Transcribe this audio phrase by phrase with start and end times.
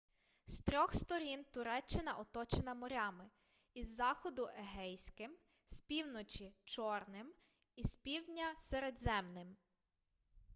[0.45, 3.29] з трьох сторін туреччина оточена морями
[3.73, 7.33] із заходу егейським з півночі чорним
[7.75, 9.57] і з півдня середземним